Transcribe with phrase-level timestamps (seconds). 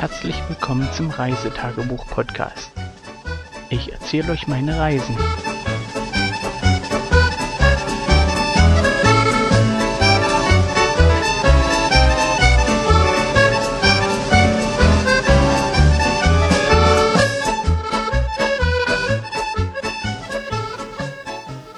[0.00, 2.72] Herzlich willkommen zum Reisetagebuch-Podcast.
[3.68, 5.14] Ich erzähle euch meine Reisen.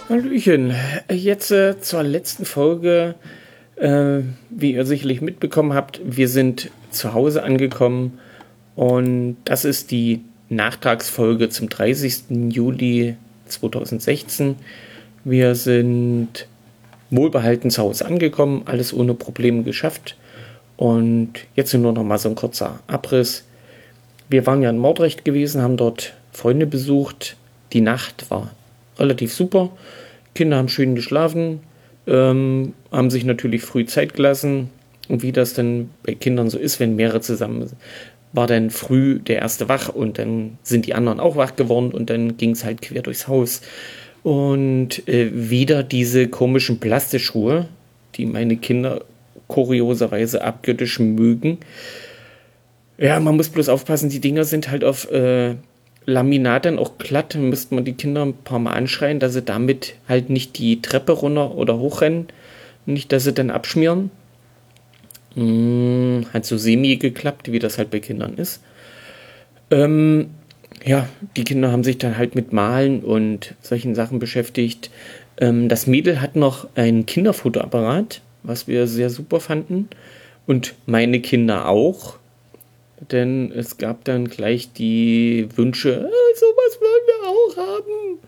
[0.08, 0.76] Hallöchen,
[1.10, 3.16] jetzt äh, zur letzten Folge.
[3.82, 8.20] Äh, wie ihr sicherlich mitbekommen habt, wir sind zu Hause angekommen
[8.76, 12.50] und das ist die Nachtragsfolge zum 30.
[12.50, 14.54] Juli 2016.
[15.24, 16.46] Wir sind
[17.10, 20.16] wohlbehalten zu Hause angekommen, alles ohne Probleme geschafft.
[20.76, 23.44] Und jetzt nur noch mal so ein kurzer Abriss.
[24.28, 27.36] Wir waren ja in Mordrecht gewesen, haben dort Freunde besucht.
[27.72, 28.52] Die Nacht war
[28.96, 29.70] relativ super.
[30.36, 31.62] Kinder haben schön geschlafen,
[32.06, 34.70] ähm, haben sich natürlich früh Zeit gelassen.
[35.08, 37.80] Und wie das dann bei Kindern so ist, wenn mehrere zusammen sind,
[38.32, 42.08] war dann früh der erste wach und dann sind die anderen auch wach geworden und
[42.08, 43.60] dann ging es halt quer durchs Haus.
[44.22, 47.68] Und äh, wieder diese komischen Plastikschuhe,
[48.14, 49.04] die meine Kinder
[49.48, 51.58] kurioserweise abgöttisch mögen.
[52.96, 55.56] Ja, man muss bloß aufpassen, die Dinger sind halt auf äh,
[56.06, 59.94] Laminat dann auch glatt, müsste man die Kinder ein paar Mal anschreien, dass sie damit
[60.08, 62.28] halt nicht die Treppe runter oder hochrennen,
[62.86, 64.10] nicht, dass sie dann abschmieren.
[65.34, 68.62] Hm, hat so semi geklappt, wie das halt bei Kindern ist.
[69.70, 70.30] Ähm,
[70.84, 74.90] ja, die Kinder haben sich dann halt mit Malen und solchen Sachen beschäftigt.
[75.38, 79.88] Ähm, das Mädel hat noch einen Kinderfotoapparat, was wir sehr super fanden.
[80.46, 82.18] Und meine Kinder auch
[83.10, 88.18] denn es gab dann gleich die Wünsche, äh, sowas wollen wir auch haben.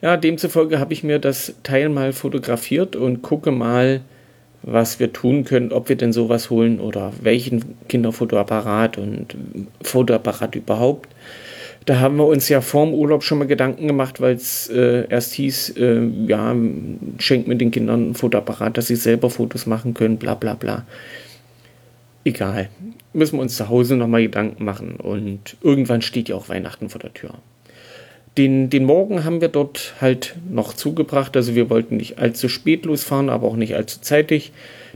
[0.00, 4.00] Ja, demzufolge habe ich mir das Teil mal fotografiert und gucke mal,
[4.62, 9.36] was wir tun können, ob wir denn sowas holen oder welchen Kinderfotoapparat und
[9.82, 11.08] Fotoapparat überhaupt.
[11.84, 15.32] Da haben wir uns ja vorm Urlaub schon mal Gedanken gemacht, weil es äh, erst
[15.34, 16.54] hieß, äh, ja,
[17.18, 20.86] schenkt mir den Kindern ein Fotoapparat, dass sie selber Fotos machen können, bla bla bla.
[22.24, 22.68] Egal
[23.12, 24.96] müssen wir uns zu Hause nochmal Gedanken machen.
[24.96, 27.34] Und irgendwann steht ja auch Weihnachten vor der Tür.
[28.38, 31.36] Den, den Morgen haben wir dort halt noch zugebracht.
[31.36, 34.52] Also wir wollten nicht allzu spät losfahren, aber auch nicht allzu zeitig.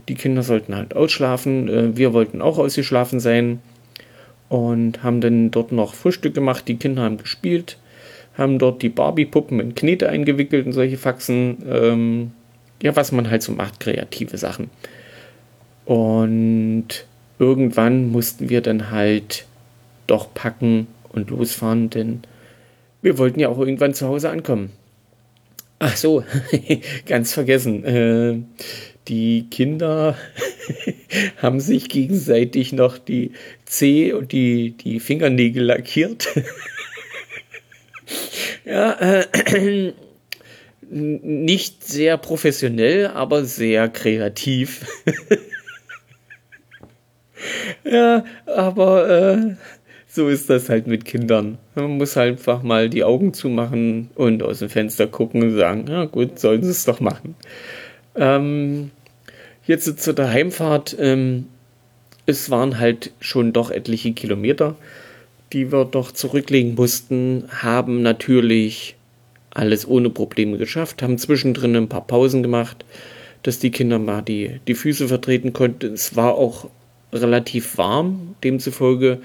[0.07, 1.69] Die Kinder sollten halt ausschlafen.
[1.69, 3.59] Äh, wir wollten auch ausgeschlafen sein.
[4.49, 6.67] Und haben dann dort noch Frühstück gemacht.
[6.67, 7.77] Die Kinder haben gespielt.
[8.37, 11.57] Haben dort die Barbie-Puppen in Knete eingewickelt und solche Faxen.
[11.69, 12.31] Ähm,
[12.81, 14.69] ja, was man halt so macht, kreative Sachen.
[15.85, 17.05] Und
[17.39, 19.45] irgendwann mussten wir dann halt
[20.07, 22.21] doch packen und losfahren, denn
[23.01, 24.71] wir wollten ja auch irgendwann zu Hause ankommen.
[25.79, 26.23] Ach so,
[27.05, 27.83] ganz vergessen.
[27.83, 28.37] Äh,
[29.07, 30.17] die Kinder
[31.37, 33.31] haben sich gegenseitig noch die
[33.65, 36.27] Zeh und die, die Fingernägel lackiert.
[38.65, 39.91] ja, äh,
[40.89, 44.85] nicht sehr professionell, aber sehr kreativ.
[47.89, 49.55] Ja, aber äh,
[50.07, 51.57] so ist das halt mit Kindern.
[51.75, 55.85] Man muss halt einfach mal die Augen zumachen und aus dem Fenster gucken und sagen,
[55.87, 57.35] ja gut, sollen sie es doch machen.
[58.15, 58.91] Ähm,
[59.65, 60.95] jetzt zu der Heimfahrt.
[60.99, 61.45] Ähm,
[62.25, 64.75] es waren halt schon doch etliche Kilometer,
[65.53, 68.95] die wir doch zurücklegen mussten, haben natürlich
[69.51, 72.85] alles ohne Probleme geschafft, haben zwischendrin ein paar Pausen gemacht,
[73.43, 75.93] dass die Kinder mal die, die Füße vertreten konnten.
[75.93, 76.69] Es war auch
[77.13, 78.35] relativ warm.
[78.43, 79.19] Demzufolge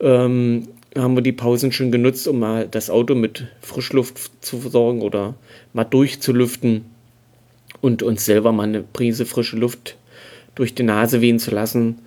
[0.00, 5.02] ähm, haben wir die Pausen schon genutzt, um mal das Auto mit Frischluft zu versorgen
[5.02, 5.34] oder
[5.72, 6.84] mal durchzulüften
[7.80, 9.96] und uns selber mal eine Prise frische Luft
[10.54, 11.98] durch die Nase wehen zu lassen.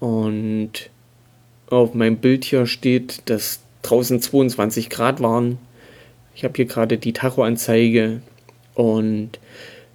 [0.00, 0.90] Und
[1.70, 5.58] auf meinem Bild hier steht, dass draußen 22 Grad waren.
[6.34, 8.20] Ich habe hier gerade die Tachoanzeige
[8.74, 9.38] und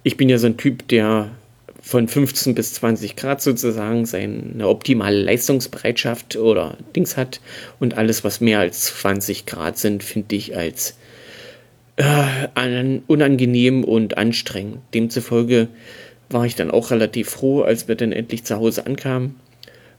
[0.02, 1.30] ich bin ja so ein Typ, der
[1.82, 7.40] von 15 bis 20 Grad sozusagen seine optimale Leistungsbereitschaft oder Dings hat
[7.80, 10.96] und alles, was mehr als 20 Grad sind, finde ich als
[11.96, 14.78] äh, unangenehm und anstrengend.
[14.94, 15.68] Demzufolge
[16.30, 19.34] war ich dann auch relativ froh, als wir dann endlich zu Hause ankamen.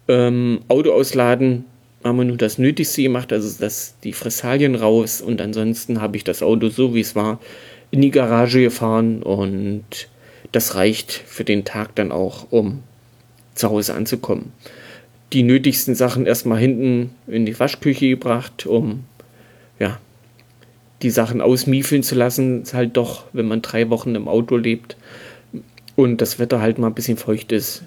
[0.08, 1.66] Ähm, Auto ausladen
[2.04, 6.24] haben wir nur das Nötigste gemacht, also das, die Fressalien raus und ansonsten habe ich
[6.24, 7.40] das Auto so wie es war
[7.92, 10.08] in die Garage gefahren und
[10.54, 12.84] das reicht für den Tag dann auch, um
[13.56, 14.54] zu Hause anzukommen.
[15.34, 19.04] Die nötigsten Sachen erstmal hinten in die Waschküche gebracht, um
[19.80, 20.00] ja,
[21.02, 22.62] die Sachen ausmiefeln zu lassen.
[22.62, 24.96] Ist halt doch, wenn man drei Wochen im Auto lebt
[25.96, 27.84] und das Wetter halt mal ein bisschen feucht ist,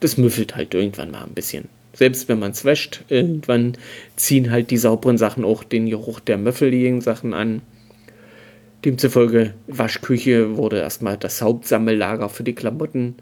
[0.00, 1.68] das müffelt halt irgendwann mal ein bisschen.
[1.96, 3.72] selbst wenn man es wäscht, irgendwann
[4.16, 7.62] ziehen halt die sauberen Sachen auch den Geruch der möffeligen Sachen an.
[8.86, 13.16] Demzufolge, Waschküche wurde erstmal das Hauptsammellager für die Klamotten.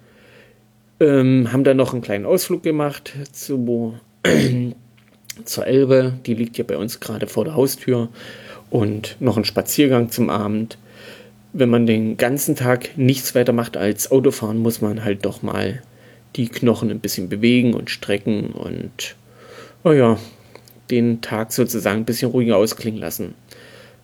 [1.01, 3.95] Ähm, haben dann noch einen kleinen Ausflug gemacht zu,
[5.47, 8.11] zur Elbe, die liegt ja bei uns gerade vor der Haustür.
[8.69, 10.77] Und noch einen Spaziergang zum Abend.
[11.55, 15.83] Wenn man den ganzen Tag nichts weiter macht als Autofahren, muss man halt doch mal
[16.37, 19.17] die Knochen ein bisschen bewegen und strecken und,
[19.83, 20.19] oh ja,
[20.91, 23.33] den Tag sozusagen ein bisschen ruhiger ausklingen lassen.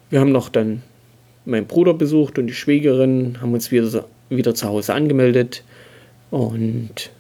[0.09, 0.83] Wir haben noch dann
[1.45, 5.65] meinen Bruder besucht und die Schwägerin, haben uns wieder, wieder zu Hause angemeldet
[6.31, 7.11] und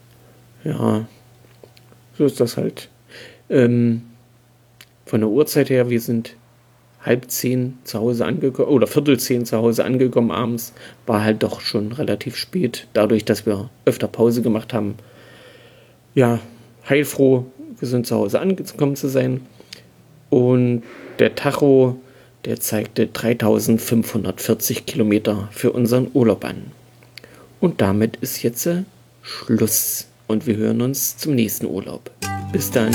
[0.64, 1.06] ja,
[2.16, 2.88] so ist das halt.
[3.48, 4.02] Ähm,
[5.06, 6.36] von der Uhrzeit her, wir sind
[7.02, 10.74] halb zehn zu Hause angekommen oder viertel zehn zu Hause angekommen abends,
[11.06, 14.94] war halt doch schon relativ spät, dadurch, dass wir öfter Pause gemacht haben.
[16.14, 16.40] Ja,
[16.88, 17.46] heilfroh,
[17.78, 19.40] wir sind zu Hause angekommen zu sein.
[20.28, 20.82] Und
[21.18, 21.98] der Tacho,
[22.44, 26.72] der zeigte 3540 Kilometer für unseren Urlaub an.
[27.60, 28.68] Und damit ist jetzt
[29.22, 30.06] Schluss.
[30.26, 32.10] Und wir hören uns zum nächsten Urlaub.
[32.52, 32.94] Bis dann.